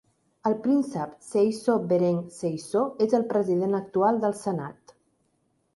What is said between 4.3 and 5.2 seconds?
Senat.